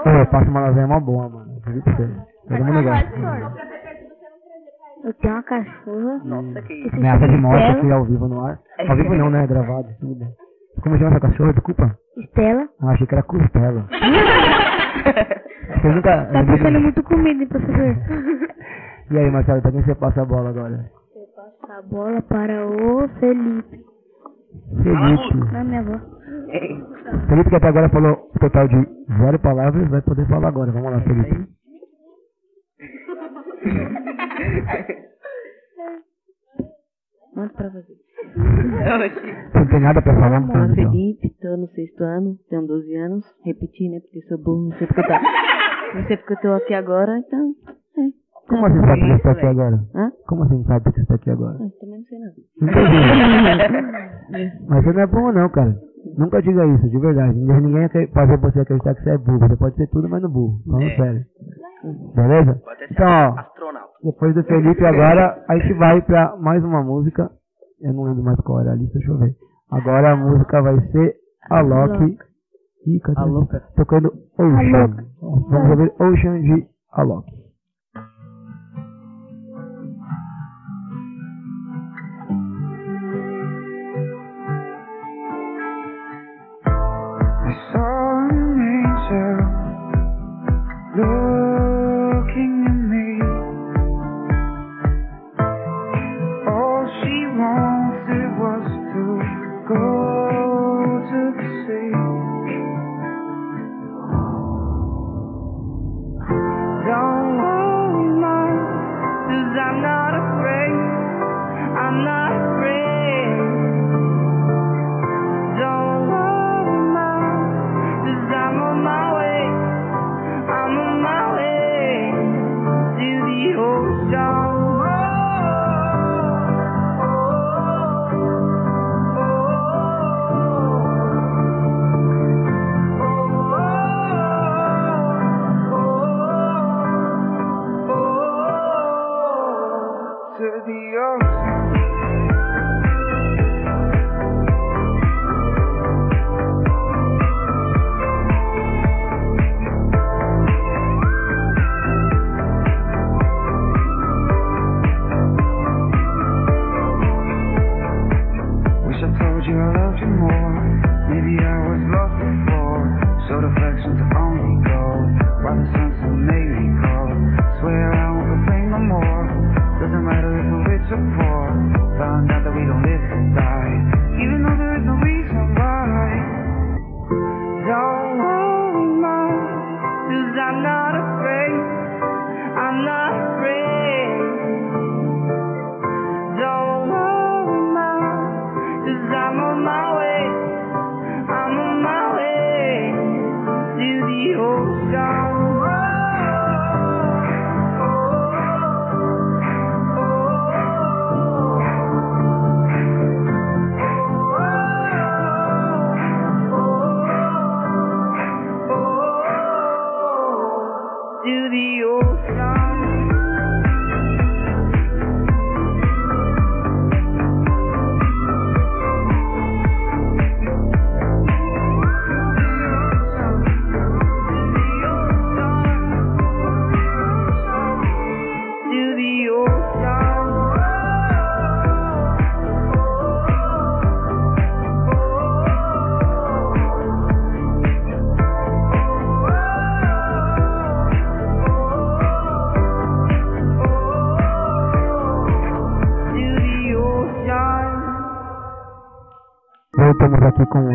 Pô, 0.04 0.10
eu 0.10 0.26
passo 0.26 0.50
uma 0.50 0.60
lasanha 0.60 0.86
mó 0.86 1.00
boa, 1.00 1.28
mano. 1.28 1.52
Eu. 1.66 1.82
Todo 2.48 2.64
mundo 2.64 2.82
gosta. 2.84 3.71
Eu 5.04 5.14
tenho 5.14 5.35
uma 5.35 5.42
cachorra. 5.42 6.21
Nossa, 6.25 6.62
que 6.62 6.73
isso. 6.75 6.97
Ameaça 6.97 7.28
de 7.28 7.37
morte 7.37 7.62
Estela. 7.62 7.78
aqui 7.78 7.92
ao 7.92 8.04
vivo 8.04 8.28
no 8.28 8.40
ar. 8.47 8.59
Ao 8.88 8.97
vivo 8.97 9.14
não, 9.14 9.30
né? 9.30 9.47
Gravado. 9.47 9.88
Tudo 10.00 10.14
bem. 10.14 10.28
Como 10.82 10.97
chama 10.99 11.11
essa 11.11 11.21
cachorra? 11.21 11.52
Desculpa. 11.52 11.99
Estela. 12.18 12.68
Ah, 12.80 12.90
achei 12.92 13.06
que 13.06 13.14
era 13.14 13.23
costela. 13.25 13.87
Você 15.82 15.88
nunca... 15.88 16.26
Tá 16.26 16.44
pensando 16.44 16.80
muito 16.80 17.02
comida, 17.02 17.42
hein, 17.42 17.49
professor? 17.49 17.97
E 19.11 19.18
aí, 19.18 19.30
Marcelo, 19.30 19.61
pra 19.62 19.73
quem 19.73 19.82
você 19.82 19.94
passa 19.97 20.23
a 20.23 20.25
bola 20.25 20.50
agora? 20.50 20.90
Eu 21.16 21.26
passo 21.35 21.73
a 21.73 21.82
bola 21.82 22.23
para 22.23 22.66
o 22.66 23.09
Felipe. 23.18 23.80
Felipe. 24.82 25.52
Não, 25.52 25.64
minha 25.64 25.80
avó. 25.80 25.99
Felipe 27.28 27.50
que 27.50 27.56
até 27.56 27.68
agora 27.68 27.88
falou 27.90 28.30
um 28.35 28.38
total 28.38 28.68
de 28.68 28.76
zero 29.18 29.38
palavras, 29.40 29.88
vai 29.90 30.02
poder 30.02 30.26
falar 30.28 30.49
agora. 30.49 30.71
Vamos 30.73 30.92
lá, 30.92 31.00
Felipe. 31.00 31.49
Manda 37.34 37.52
pra 37.54 37.68
você. 37.70 37.92
Você 37.92 39.58
não 39.58 39.66
tem 39.68 39.80
nada 39.80 40.02
pra 40.02 40.14
falar? 40.14 40.42
Sou 40.42 40.50
Então. 40.50 40.75
Felipe, 40.75 41.30
tô 41.40 41.56
no 41.56 41.66
sexto 41.68 42.02
ano, 42.04 42.37
tenho 42.50 42.66
12 42.66 42.94
anos. 42.94 43.25
Repeti, 43.44 43.88
né? 43.88 44.00
Porque 44.00 44.20
sou 44.28 44.37
burro, 44.38 44.68
não 44.68 44.76
sei 44.76 44.87
porque 44.87 45.00
eu 45.00 45.06
tô. 45.06 45.12
Não 45.94 46.04
sei 46.06 46.16
porque 46.18 46.32
eu 46.34 46.40
tô 46.40 46.52
aqui 46.52 46.75
agora, 46.75 47.18
então. 47.18 47.54
É. 47.99 48.02
Como 48.49 48.66
assim 48.66 48.80
sabe 48.80 49.00
que 49.00 49.06
você 49.06 49.14
está 49.16 49.30
aqui 49.32 49.46
agora? 49.46 49.76
Hã? 49.94 50.12
Como 50.26 50.42
assim 50.42 50.64
sabe 50.64 50.84
que 50.84 50.92
você 50.92 51.00
está 51.02 51.14
aqui 51.14 51.30
agora? 51.30 51.54
Ah, 51.54 51.70
também 51.80 51.98
não 51.98 52.05
sei 52.05 52.18
nada. 52.18 52.35
Mas 54.68 54.85
você 54.85 54.92
não 54.92 55.00
é 55.00 55.07
burro 55.07 55.33
não, 55.33 55.48
cara. 55.48 55.74
Nunca 56.18 56.42
diga 56.42 56.66
isso, 56.66 56.90
de 56.90 56.98
verdade. 56.98 57.38
Ninguém 57.38 57.88
quer 57.88 58.11
fazer 58.11 58.37
você 58.38 58.61
acreditar 58.61 58.94
que 58.94 59.02
você 59.05 59.11
é 59.11 59.18
burro. 59.18 59.38
Você 59.38 59.57
pode 59.57 59.76
ser 59.76 59.87
tudo, 59.88 60.09
mas 60.09 60.20
não 60.22 60.28
burro. 60.31 60.61
Falando 60.66 60.83
É. 60.90 60.96
sério. 60.96 61.24
Beleza? 62.14 62.55
Pode 62.64 62.85
até 62.85 62.87
ser 62.88 62.92
Então, 62.95 63.09
ó, 63.09 63.38
astronauta. 63.40 63.92
depois 64.03 64.35
do 64.35 64.45
Felipe 64.45 64.85
agora, 64.85 65.45
a 65.49 65.59
gente 65.59 65.75
vai 65.75 66.01
pra 66.03 66.37
mais 66.37 66.62
uma 66.64 66.83
música. 66.83 67.31
Eu 67.81 67.92
não 67.92 68.05
lembro 68.05 68.23
mais 68.23 68.38
qual 68.40 68.61
era 68.61 68.73
a 68.73 68.75
lista, 68.77 68.99
deixa 68.99 69.11
eu 69.12 69.18
ver. 69.18 69.35
Agora 69.71 70.12
a 70.12 70.16
música 70.16 70.62
vai 70.62 70.79
ser 70.92 71.16
a 71.51 71.61
Loki. 71.61 72.18
Ih, 72.87 73.01
cadê? 73.01 73.21
A. 73.21 73.61
Tocando 73.77 74.12
Ocean. 74.38 74.97
Vamos 75.21 75.71
ouvir 75.71 75.92
Ocean 76.01 76.40
de 76.42 76.66
Alok. 76.92 77.27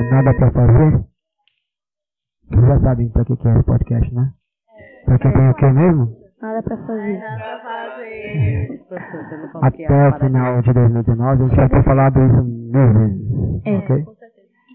Nada 0.09 0.33
Pra 0.33 0.51
Fazer. 0.51 1.03
Vocês 2.49 2.65
já 2.67 2.79
sabem 2.79 3.09
pra 3.09 3.25
que, 3.25 3.35
que 3.35 3.47
é 3.47 3.51
esse 3.53 3.63
podcast, 3.63 4.13
né? 4.15 4.31
Pra 5.05 5.17
que 5.19 5.31
tem 5.31 5.49
o 5.49 5.53
que 5.53 5.65
mesmo? 5.65 6.17
Nada 6.41 6.63
pra 6.63 6.77
fazer. 6.77 7.19
Falou 9.51 9.71
que 9.71 9.81
ia 9.81 9.87
Até 9.87 10.07
o 10.07 10.19
final 10.19 10.61
de 10.61 10.73
2019, 10.73 11.43
a 11.43 11.47
gente 11.47 11.55
vai 11.55 11.69
ter 11.69 11.83
falado 11.83 12.19
isso 12.19 12.43
mil 12.43 12.93
vezes. 12.93 13.65
É. 13.65 13.77
Ok? 13.77 13.95
E 13.97 14.03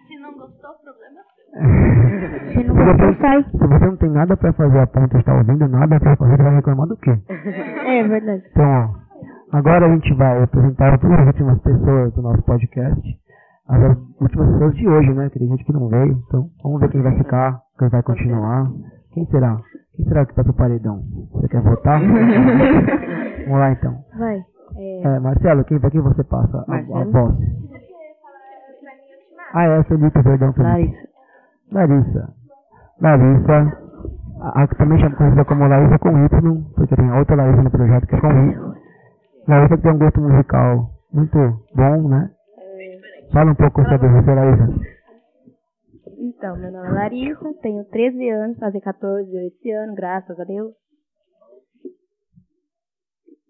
se 0.07 0.19
não 0.21 0.35
gostou, 0.35 0.71
problema 0.85 1.21
é 1.21 1.25
seu. 1.33 2.53
Se 2.53 2.65
não 2.65 2.75
gostou, 2.75 3.15
sai. 3.21 3.43
Se 3.45 3.67
você 3.67 3.87
não 3.87 3.97
tem 3.97 4.11
nada 4.11 4.37
pra 4.37 4.53
fazer 4.53 4.79
a 4.81 4.87
ponto 4.87 5.11
de 5.13 5.19
estar 5.19 5.37
ouvindo 5.37 5.69
nada 5.69 5.99
pra 6.01 6.17
fazer, 6.17 6.37
você 6.37 6.43
vai 6.43 6.55
reclamar 6.57 6.87
do 6.89 6.97
quê? 6.97 7.19
É 7.29 8.03
verdade. 8.07 8.43
Então, 8.51 8.65
ó, 8.65 9.57
agora 9.57 9.87
a 9.87 9.89
gente 9.89 10.15
vai 10.15 10.43
apresentar 10.43 10.95
as 10.95 11.01
duas 11.01 11.27
últimas 11.27 11.59
pessoas 11.63 12.13
do 12.15 12.23
nosso 12.23 12.43
podcast. 12.43 13.22
As 13.69 13.97
últimas 14.21 14.51
pessoas 14.51 14.75
de 14.75 14.89
hoje, 14.89 15.13
né? 15.15 15.31
Que 15.31 15.39
tem 15.39 15.49
gente 15.49 15.65
que 15.65 15.73
não 15.73 15.89
veio. 15.89 16.13
Então, 16.29 16.49
vamos 16.63 16.81
ver 16.81 16.91
quem 16.91 17.03
vai 17.03 17.17
ficar, 17.17 17.61
quem 17.79 17.89
vai 17.89 18.03
continuar. 18.03 18.71
Quem 19.13 19.25
será? 19.27 19.57
Quem 19.95 20.05
será 20.07 20.27
que 20.27 20.35
tá 20.35 20.43
pro 20.43 20.53
paredão? 20.55 21.03
Você 21.33 21.49
quer 21.49 21.63
votar? 21.63 22.01
vamos 23.45 23.59
lá, 23.59 23.71
então. 23.73 23.95
Vai. 24.19 24.43
É, 24.77 25.03
É, 25.05 25.21
Marcelo, 25.21 25.65
quem, 25.65 25.79
pra 25.79 25.91
quem 25.91 26.01
você 26.01 26.25
passa 26.25 26.59
a, 26.59 26.63
a 26.63 26.67
Marcelo? 26.83 27.13
voz? 27.13 27.35
Ah, 29.55 29.65
é, 29.65 29.83
Felipe, 29.85 30.23
perdão, 30.23 30.53
Felipe. 30.55 30.63
Larissa. 30.63 31.09
Larissa. 31.73 32.35
Larissa. 33.01 33.79
A, 34.41 34.63
a 34.63 34.67
que 34.67 34.75
também 34.77 34.99
chama 34.99 35.15
conhecida 35.17 35.45
como 35.45 35.69
Larissa 35.69 35.99
com 35.99 36.09
Y, 36.25 36.63
porque 36.75 36.97
tem 36.97 37.13
outra 37.13 37.37
Larissa 37.37 37.63
no 37.63 37.71
projeto 37.71 38.07
que 38.07 38.17
é 38.17 38.21
com 38.21 38.29
Y. 38.29 38.75
Larissa 39.47 39.79
tem 39.79 39.93
um 39.93 39.99
gosto 39.99 40.21
musical 40.21 40.91
muito 41.13 41.39
bom, 41.77 42.09
né? 42.09 42.31
Fala 43.33 43.51
um 43.51 43.55
pouco 43.55 43.83
sobre 43.85 44.09
você, 44.09 44.35
Larissa. 44.35 44.69
Então, 46.19 46.57
meu 46.57 46.71
nome 46.71 46.89
é 46.89 46.93
Larissa, 46.93 47.55
tenho 47.63 47.85
13 47.85 48.29
anos, 48.31 48.59
fazer 48.59 48.81
14 48.81 49.31
esse 49.47 49.71
ano, 49.71 49.95
graças 49.95 50.39
a 50.39 50.45
Deus. 50.45 50.73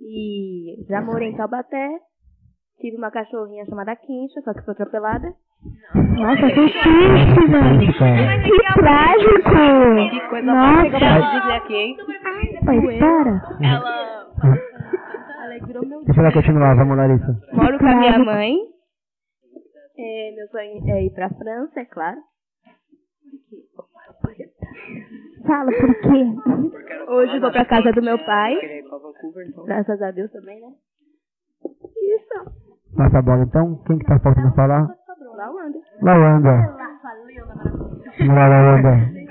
E 0.00 0.84
já 0.88 1.00
morei 1.00 1.30
em 1.30 1.36
Taubaté, 1.36 1.88
tive 2.80 2.96
uma 2.96 3.10
cachorrinha 3.10 3.64
chamada 3.66 3.96
Quincha, 3.96 4.40
só 4.42 4.52
que 4.52 4.62
foi 4.64 4.74
atropelada. 4.74 5.32
Nossa, 5.94 6.46
que 6.48 6.54
triste, 6.54 7.48
mano. 7.50 7.98
Cara, 7.98 8.42
Que 8.42 8.80
trágico. 8.80 10.10
Que 10.10 10.28
coisa 10.28 10.46
Nossa. 10.46 10.88
dizer 10.88 11.52
aqui, 11.54 11.74
hein? 11.74 11.96
Pai, 12.64 12.80
para. 12.98 13.42
Ela. 13.62 14.26
Alegrou 15.44 15.86
meu 15.86 16.04
deixa 16.04 16.20
ela 16.20 16.32
continuar, 16.32 16.74
vamos, 16.76 16.96
Larissa. 16.96 17.38
Moro 17.52 17.78
com 17.78 17.86
a 17.86 17.94
minha 17.96 18.18
mãe. 18.18 18.56
É, 19.98 20.34
meu 20.34 20.48
sonho 20.48 20.88
é 20.90 21.04
ir 21.04 21.10
pra 21.10 21.28
França, 21.30 21.80
é 21.80 21.84
claro. 21.84 22.18
Fala 25.46 25.70
por 25.70 25.94
quê? 26.00 26.24
Hoje 27.08 27.40
vou 27.40 27.50
pra 27.50 27.64
casa 27.64 27.92
do 27.92 28.02
meu 28.02 28.18
pai. 28.24 28.54
Graças 29.66 30.00
a 30.00 30.10
Deus 30.10 30.30
também, 30.30 30.60
né? 30.60 30.68
Isso. 31.64 32.52
Passa 32.96 33.18
a 33.18 33.22
bola 33.22 33.42
então. 33.42 33.82
Quem 33.86 33.98
que 33.98 34.06
tá 34.06 34.18
faltando 34.20 34.54
falar? 34.54 34.88
Lá 35.34 35.48
anda. 35.48 35.78
Lawanda. 36.02 36.76
Vamos 38.18 38.34
lá, 38.34 38.48
Lawanda. 38.48 39.22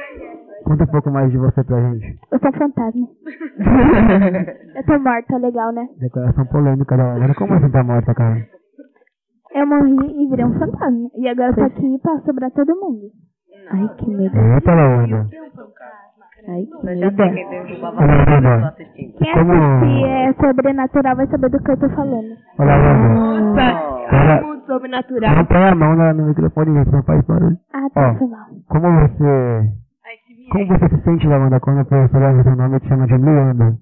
Conta 0.64 0.84
um 0.84 0.88
pouco 0.88 1.12
mais 1.12 1.32
de 1.32 1.38
você 1.38 1.64
pra 1.64 1.92
gente. 1.92 2.20
Eu 2.32 2.40
sou 2.40 2.52
fantasma. 2.54 3.08
Eu 4.76 4.86
tô 4.86 5.00
morta, 5.00 5.38
legal, 5.38 5.72
né? 5.72 5.88
Declaração 6.00 6.46
polêmica 6.48 6.98
da 6.98 7.04
Lawanda. 7.04 7.36
Como 7.36 7.54
assim 7.54 7.72
tá 7.72 7.84
morta, 7.84 8.14
cara? 8.14 8.48
Eu 9.62 9.68
morri 9.68 10.24
e 10.24 10.28
virei 10.30 10.46
um 10.46 10.58
fantasma. 10.58 11.10
E 11.16 11.28
agora 11.28 11.54
tô 11.54 11.62
aqui 11.64 11.98
pra 12.02 12.20
sobrar 12.22 12.52
todo 12.52 12.76
mundo. 12.76 13.02
Ai, 13.72 13.88
que 13.98 14.10
medo. 14.10 14.36
Eita, 14.38 14.74
Lawanda. 14.74 15.28
Ai, 16.48 16.66
que 16.66 16.86
medo. 16.86 17.16
quem 17.16 17.46
assistindo. 18.66 19.14
Quem 19.20 19.32
assistir 19.32 20.06
é 20.06 20.34
sobrenatural 20.34 21.16
vai 21.16 21.28
saber 21.28 21.50
do 21.50 21.60
que 21.64 21.72
eu 21.72 21.78
tô 21.78 21.90
falando. 21.90 22.36
Olha, 22.60 22.76
Lawanda. 22.76 23.62
Olha, 24.12 24.42
Muito 24.42 24.66
sobrenatural. 24.66 25.36
não 25.36 25.46
põe 25.46 25.64
a 25.70 25.76
mão 25.76 25.96
na- 25.96 26.14
no 26.14 26.28
microfone, 26.28 26.74
gente. 26.74 26.92
Não 26.92 27.04
faz 27.04 27.22
barulho. 27.26 27.58
Ah, 27.74 27.88
tá, 27.94 28.12
Ó. 28.12 28.14
Como 28.16 29.00
você... 29.08 29.70
Como 30.52 30.68
você 30.68 30.90
se 30.90 31.04
sente, 31.04 31.28
Lawanda, 31.28 31.60
quando 31.60 31.80
a 31.80 31.86
pessoa 31.86 32.20
leva 32.28 32.44
seu 32.44 32.56
nome 32.56 32.76
e 32.76 32.80
te 32.82 32.88
chama 32.90 33.08
de 33.08 33.16
Luanda? 33.18 33.78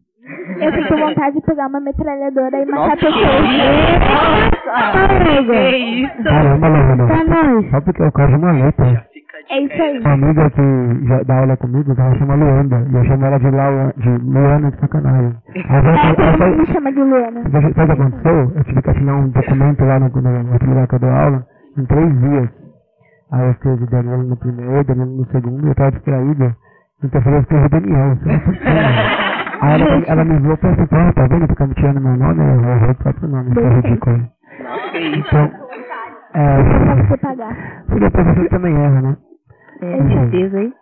Eu 0.57 0.73
sinto 0.73 0.97
vontade 0.97 1.35
de 1.35 1.41
pegar 1.41 1.67
uma 1.67 1.79
metralhadora 1.79 2.57
e 2.61 2.65
matar 2.65 2.97
pessoas. 2.97 3.41
Que 5.23 5.77
isso? 6.05 6.23
Caramba, 6.23 6.67
Lawanda. 6.67 7.05
Pra 7.07 7.23
nós. 7.25 7.69
Só 7.71 7.81
porque 7.81 8.03
eu 8.03 8.11
quase 8.11 8.35
uma 8.35 8.51
letra. 8.51 9.05
É 9.51 9.59
isso 9.61 9.81
aí. 9.81 9.99
Uma 9.99 10.13
amiga 10.13 10.49
que 10.51 11.07
já 11.07 11.23
dá 11.23 11.39
aula 11.39 11.57
comigo, 11.57 11.93
ela 11.97 12.15
chama 12.17 12.35
Luanda. 12.35 12.85
E 12.91 12.95
eu 12.95 13.05
chamo 13.05 13.25
ela 13.25 13.39
de, 13.39 13.49
Lau, 13.49 13.93
de 13.97 14.09
Luana 14.23 14.71
de 14.71 14.79
sacanagem. 14.79 15.33
Aí 15.55 15.63
É, 15.63 16.13
todo 16.15 16.39
mundo 16.49 16.57
me 16.59 16.65
chama 16.67 16.91
de 16.91 16.99
Luana. 17.01 17.41
Sabe 17.51 17.67
o 17.67 17.73
que 17.73 17.81
aconteceu? 17.81 18.51
Eu 18.55 18.63
tive 18.65 18.81
que 18.81 18.89
assinar 18.91 19.15
um 19.15 19.29
documento 19.29 19.85
lá 19.85 19.99
no, 19.99 20.09
no, 20.09 20.43
no 20.43 20.53
outro 20.53 20.69
lugar 20.69 20.87
que 20.87 20.95
eu 20.95 20.99
dou 20.99 21.09
aula 21.09 21.45
em 21.77 21.85
três 21.85 22.19
dias. 22.21 22.49
Aí 23.31 23.41
eu 23.45 23.51
escrevi 23.51 23.85
Danilo 23.89 24.23
no 24.23 24.37
primeiro, 24.37 24.83
Danilo 24.83 25.17
no 25.17 25.25
segundo, 25.31 25.65
e 25.65 25.69
eu 25.69 25.75
tava 25.75 25.91
distraído. 25.91 26.55
Então 27.03 27.19
eu 27.19 27.23
falei, 27.23 27.39
eu 27.39 27.41
escrevi 27.43 27.69
Daniel, 27.69 28.15
você 28.17 28.29
não 28.31 28.39
funciona. 28.41 29.19
Aí 29.61 29.81
ela, 29.81 30.03
ela 30.07 30.23
me 30.25 30.39
zoou 30.41 30.57
pra 30.57 30.71
assim, 30.71 30.85
"Pô, 30.87 30.95
tá 31.13 31.27
vendo? 31.27 31.47
Fica 31.47 31.67
me 31.67 31.73
tirando 31.75 32.01
meu 32.01 32.15
nome, 32.17 32.41
eu 32.41 32.69
errei 32.69 32.91
o 32.91 32.95
próprio 32.95 33.27
nome, 33.29 33.51
isso 33.51 33.59
é 33.59 33.69
ridículo. 33.69 34.29
Então, 34.93 35.51
é, 36.33 37.03
você 37.07 37.17
pagar. 37.17 37.83
porque 37.85 37.99
depois 37.99 38.25
você 38.27 38.49
também 38.49 38.75
erra, 38.75 39.01
né? 39.01 39.17
É, 39.81 40.07
certeza, 40.07 40.59
hein? 40.61 40.73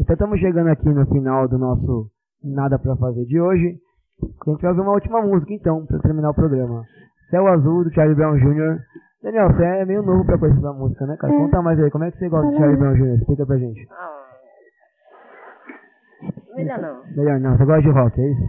Então 0.00 0.14
estamos 0.14 0.40
chegando 0.40 0.68
aqui 0.68 0.88
no 0.88 1.06
final 1.06 1.48
do 1.48 1.58
nosso 1.58 2.06
Nada 2.44 2.78
Pra 2.78 2.96
Fazer 2.96 3.24
de 3.24 3.40
hoje. 3.40 3.76
A 4.22 4.50
gente 4.50 4.62
vai 4.62 4.70
ouvir 4.70 4.82
uma 4.82 4.92
última 4.92 5.20
música 5.20 5.52
então, 5.52 5.84
pra 5.86 5.98
terminar 5.98 6.30
o 6.30 6.34
programa. 6.34 6.82
Céu 7.30 7.46
Azul, 7.48 7.84
do 7.84 7.92
Charlie 7.92 8.14
Brown 8.14 8.36
Jr. 8.38 8.78
Daniel, 9.22 9.48
você 9.52 9.64
é 9.64 9.84
meio 9.84 10.02
novo 10.02 10.24
pra 10.24 10.38
conhecer 10.38 10.58
essa 10.58 10.72
música, 10.72 11.04
né, 11.06 11.16
cara? 11.18 11.32
É. 11.32 11.36
Conta 11.36 11.60
mais 11.62 11.78
aí, 11.80 11.90
como 11.90 12.04
é 12.04 12.10
que 12.10 12.18
você 12.18 12.28
gosta 12.28 12.50
de 12.50 12.56
Charlie 12.56 12.76
Brown 12.78 12.94
Jr.? 12.94 13.14
Explica 13.16 13.44
pra 13.46 13.56
gente. 13.58 13.86
Ah. 13.90 14.15
Melhor 16.56 16.78
não. 16.80 17.02
Melhor 17.16 17.40
não, 17.40 17.56
você 17.56 17.64
gosta 17.64 17.82
de 17.82 17.90
rock, 17.90 18.20
é 18.20 18.30
isso? 18.30 18.42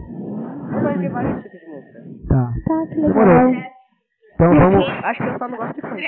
Eu 0.72 0.80
gosto 0.82 0.98
de 0.98 1.08
vários 1.08 1.42
tipos 1.42 1.60
de 1.60 1.66
música. 1.66 1.98
Tá. 2.28 2.52
Tá, 2.66 2.86
que 2.88 2.94
Demorou. 3.00 3.46
legal. 3.48 3.62
Então 4.34 4.54
vamos. 4.54 4.88
Acho 5.04 5.22
que 5.22 5.28
eu 5.28 5.38
só 5.38 5.48
não 5.48 5.58
gosto 5.58 5.74
de 5.74 5.80
funk. 5.80 6.02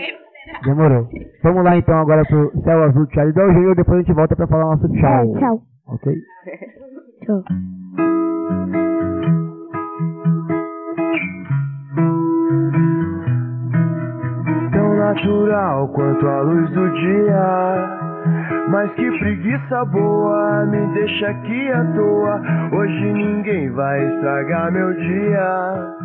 Demorou. 0.65 1.09
Vamos 1.43 1.65
lá 1.65 1.77
então 1.77 1.99
agora 1.99 2.23
pro 2.25 2.63
Céu 2.63 2.83
Azul 2.85 3.07
do 3.07 3.15
Charlie 3.15 3.35
Brown 3.35 3.53
Jr. 3.53 3.75
Depois 3.77 3.99
a 3.99 4.03
gente 4.03 4.15
volta 4.15 4.37
pra 4.37 4.47
falar 4.47 4.65
nosso 4.77 4.89
tchau. 4.89 5.37
É, 5.37 5.39
tchau. 5.41 5.63
Ok? 5.89 6.15
Tchau. 7.25 7.43
tão 14.73 14.97
natural 14.97 15.89
quanto 15.89 16.27
a 16.27 16.41
luz 16.43 16.71
do 16.71 16.91
dia. 16.93 17.90
Mas 18.71 18.89
que 18.93 19.19
preguiça 19.19 19.85
boa, 19.87 20.65
me 20.67 20.87
deixa 20.95 21.29
aqui 21.29 21.73
à 21.73 21.85
toa. 21.93 22.41
Hoje 22.73 23.13
ninguém 23.13 23.69
vai 23.73 24.15
estragar 24.15 24.71
meu 24.71 24.95
dia. 24.95 25.97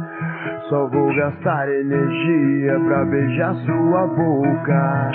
Só 0.68 0.88
vou 0.88 1.16
gastar 1.16 1.70
energia 1.70 2.80
pra 2.88 3.06
beijar 3.06 3.54
sua 3.54 4.08
boca. 4.08 5.12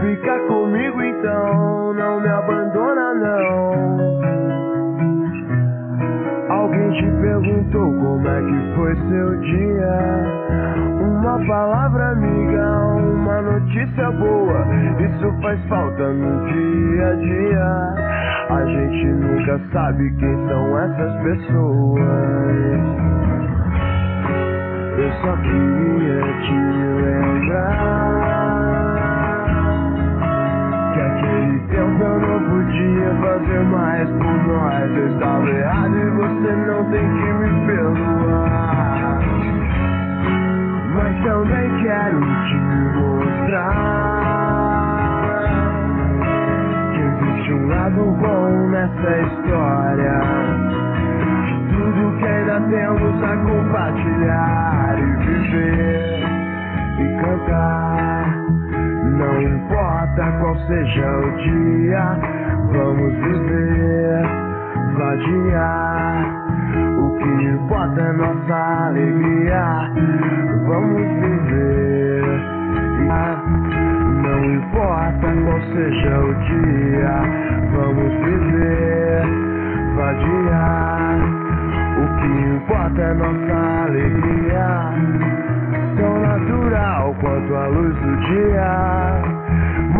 Fica 0.00 0.38
comigo 0.48 1.02
então, 1.02 1.92
não 1.92 2.18
me 2.18 2.28
abandona 2.28 3.14
não. 3.14 3.95
Te 6.96 7.10
perguntou 7.20 7.92
como 7.94 8.26
é 8.26 8.40
que 8.40 8.74
foi 8.74 8.96
seu 9.08 9.40
dia? 9.40 9.98
Uma 11.02 11.38
palavra 11.46 12.12
amiga, 12.12 12.86
uma 12.96 13.42
notícia 13.42 14.10
boa. 14.12 14.66
Isso 14.98 15.42
faz 15.42 15.60
falta 15.68 16.08
no 16.12 16.46
dia 16.46 17.08
a 17.08 17.14
dia. 17.16 17.94
A 18.48 18.64
gente 18.64 19.06
nunca 19.06 19.60
sabe 19.72 20.10
quem 20.16 20.48
são 20.48 20.78
essas 20.78 21.22
pessoas. 21.22 22.00
Eu 24.96 25.12
só 25.20 25.36
queria 25.36 26.22
te 26.40 26.54
lembrar 27.02 28.15
não 31.84 32.42
podia 32.50 33.14
fazer 33.20 33.60
mais 33.64 34.08
por 34.08 34.46
nós. 34.46 34.96
Eu 34.96 35.08
estava 35.08 35.50
errado 35.50 35.96
e 35.96 36.10
você 36.10 36.52
não 36.66 36.84
tem 36.90 37.08
que 37.08 37.32
me 37.32 37.66
perdoar. 37.66 39.20
Mas 40.94 41.24
também 41.24 41.82
quero 41.82 42.20
te 42.20 42.56
mostrar 42.94 43.66
que 46.92 47.00
existe 47.00 47.52
um 47.52 47.66
lado 47.68 48.04
bom 48.20 48.68
nessa 48.70 49.18
história. 49.20 50.20
Tudo 51.70 52.16
que 52.18 52.26
ainda 52.26 52.60
temos 52.60 53.22
a 53.22 53.36
compartilhar 53.36 54.96
e 54.98 55.02
viver 55.24 56.24
e 56.98 57.02
cantar. 57.20 58.55
Não 59.16 59.40
importa 59.40 60.30
qual 60.40 60.54
seja 60.66 61.18
o 61.18 61.30
dia, 61.38 62.18
vamos 62.70 63.14
viver, 63.14 64.22
vadiar. 64.98 66.46
O 66.98 67.16
que 67.16 67.44
importa 67.46 68.00
é 68.02 68.12
nossa 68.12 68.86
alegria, 68.88 69.90
vamos 70.66 71.00
viver. 71.00 71.96
Não 74.22 74.44
importa 74.44 75.26
qual 75.44 75.60
seja 75.72 76.20
o 76.20 76.34
dia, 76.34 77.14
vamos 77.74 78.12
viver, 78.22 79.22
vadiar. 79.96 81.18
O 81.96 82.06
que 82.20 82.26
importa 82.54 83.00
é 83.00 83.14
nossa 83.14 83.84
alegria, 83.86 84.92
tão 85.96 86.20
natural 86.20 87.14
quanto 87.18 87.54
a 87.54 87.66
luz 87.68 87.94
do 87.96 88.16
dia. 88.16 88.85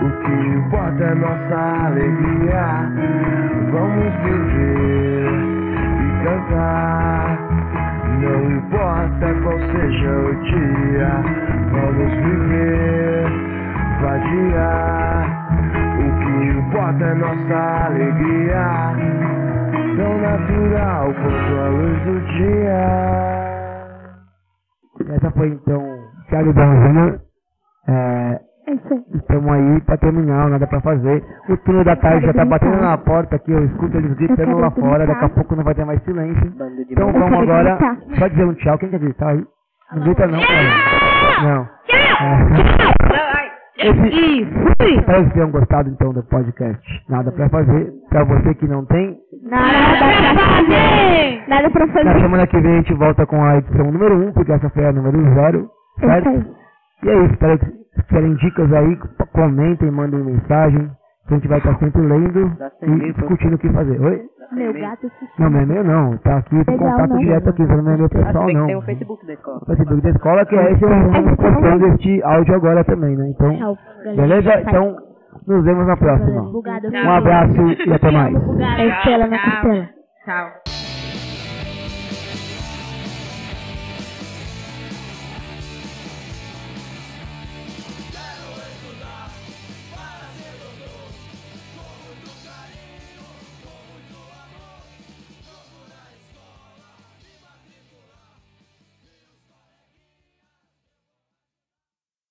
O 0.00 0.10
que 0.22 0.32
importa 0.56 1.04
é 1.04 1.14
nossa 1.14 1.86
alegria. 1.86 2.90
Vamos 3.70 4.14
viver 4.22 5.28
e 6.00 6.24
cantar. 6.24 7.38
Não 8.20 8.50
importa 8.50 9.32
qual 9.42 9.58
seja 9.58 10.10
o 10.10 10.34
dia, 10.42 11.08
vamos 11.70 12.12
viver, 12.14 13.26
vadiar. 14.02 15.48
O 15.98 16.08
que 16.18 16.32
importa 16.58 17.04
é 17.04 17.14
nossa 17.14 17.86
alegria, 17.86 18.66
tão 19.96 20.18
natural 20.18 21.14
quanto 21.14 21.60
a 21.60 21.68
luz 21.68 21.98
do 22.02 22.20
dia. 22.32 22.82
Essa 25.14 25.30
foi 25.30 25.48
então 25.48 25.82
Thiago 26.28 26.52
Bonzinho. 26.52 27.20
É, 27.88 28.40
É 28.68 28.72
isso 28.74 28.92
aí. 28.92 29.02
estamos 29.14 29.50
aí 29.52 29.80
pra 29.82 29.96
terminar, 29.96 30.48
nada 30.50 30.66
pra 30.66 30.80
fazer. 30.82 31.24
O 31.48 31.56
turno 31.58 31.84
da 31.84 31.96
tarde 31.96 32.26
já 32.26 32.34
tá 32.34 32.44
batendo 32.44 32.76
na 32.82 32.98
porta 32.98 33.36
aqui, 33.36 33.50
eu 33.52 33.64
escuto 33.64 33.96
eles 33.96 34.12
gritando 34.14 34.58
lá 34.58 34.70
fora, 34.70 35.06
daqui 35.06 35.24
a 35.24 35.28
pouco 35.30 35.56
não 35.56 35.64
vai 35.64 35.74
ter 35.74 35.86
mais 35.86 36.02
silêncio. 36.02 36.52
Então 36.90 37.12
vamos 37.12 37.38
agora 37.38 37.76
gritar. 37.76 37.96
só 38.18 38.28
dizer 38.28 38.44
um 38.44 38.54
tchau. 38.54 38.78
Quem 38.78 38.90
quer 38.90 38.98
gritar 39.00 39.28
aí? 39.30 39.44
Não 39.94 40.02
grita 40.02 40.26
não, 40.26 40.40
cara. 40.40 41.42
Não. 41.42 41.68
É. 41.90 43.48
Esse, 43.80 44.42
espero 44.98 45.24
que 45.26 45.34
tenham 45.34 45.50
gostado 45.52 45.88
então 45.88 46.12
do 46.12 46.22
podcast. 46.24 46.82
Nada 47.08 47.30
pra 47.32 47.48
fazer. 47.48 47.92
Pra 48.10 48.24
você 48.24 48.54
que 48.54 48.66
não 48.66 48.84
tem, 48.86 49.16
Nada 49.44 49.70
pra 49.98 50.34
fazer! 50.34 51.44
Nada 51.48 51.70
pra 51.70 51.86
na 51.86 51.92
fazer. 51.92 52.20
semana 52.20 52.46
que 52.48 52.60
vem 52.60 52.72
a 52.72 52.76
gente 52.78 52.94
volta 52.94 53.24
com 53.24 53.42
a 53.42 53.56
edição 53.58 53.86
número 53.92 54.16
1, 54.28 54.32
porque 54.32 54.52
essa 54.52 54.68
foi 54.70 54.84
a 54.84 54.92
número 54.92 55.22
0, 55.32 55.70
É 56.02 56.06
certo? 56.06 56.28
E 57.04 57.08
é 57.08 57.16
isso, 57.24 57.32
espero 57.34 57.58
que 57.60 57.66
se 58.00 58.06
tiverem 58.06 58.34
dicas 58.34 58.72
aí, 58.72 58.96
comentem, 59.32 59.90
mandem 59.90 60.22
mensagem. 60.24 60.90
que 61.26 61.34
A 61.34 61.36
gente 61.36 61.48
vai 61.48 61.58
estar 61.58 61.78
sempre 61.78 62.00
lendo 62.02 62.52
e 62.82 63.12
discutindo 63.12 63.54
o 63.54 63.58
que 63.58 63.68
fazer. 63.72 64.00
Oi? 64.00 64.22
Meu 64.52 64.72
gato 64.72 65.06
assistiu. 65.06 65.28
Não, 65.38 65.50
meu 65.50 65.62
e-mail 65.62 65.84
não. 65.84 66.16
Tá 66.18 66.38
aqui 66.38 66.64
com 66.64 66.72
Legal, 66.72 66.90
contato 66.92 67.10
não. 67.10 67.18
direto 67.18 67.48
aqui, 67.50 67.62
não 67.66 67.74
é 67.74 67.78
e-mail 67.80 68.04
Ah, 68.04 68.08
pessoal 68.08 68.46
tem 68.46 68.54
que 68.54 68.60
não. 68.60 68.66
ter 68.66 68.76
o 68.76 68.82
Facebook 68.82 69.26
da 69.26 69.32
escola. 69.34 69.58
O 69.62 69.66
Facebook 69.66 70.00
da 70.02 70.10
escola, 70.10 70.46
que 70.46 70.56
é 70.56 70.72
esse 70.72 70.82
eu 70.82 70.88
vou 70.88 71.36
postando 71.36 71.86
este 71.88 72.22
áudio 72.22 72.54
agora 72.54 72.84
também, 72.84 73.14
né? 73.16 73.28
Então, 73.28 73.76
beleza? 74.16 74.60
Então, 74.62 74.96
nos 75.46 75.64
vemos 75.64 75.86
na 75.86 75.96
próxima. 75.98 76.42
Um 76.50 77.10
abraço 77.10 77.60
e 77.86 77.92
até 77.92 78.10
mais. 78.10 78.34
É 78.78 78.86
Estela 78.88 79.26
na 79.26 79.38
costela. 79.38 79.88
Tchau. 80.24 80.77